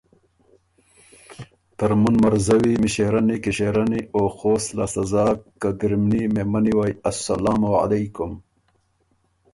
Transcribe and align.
”ترمُن 1.77 2.15
مرزوی، 2.23 2.73
مݭېرنی، 2.81 3.37
کِݭېرنی 3.43 4.01
او 4.15 4.21
خوست 4.37 4.69
لاسته 4.77 5.03
زاک 5.11 5.37
قدرمني 5.61 6.23
مېمنی 6.33 6.73
وئ 6.77 6.93
اسلام 7.09 7.61
علیکم! 7.83 8.31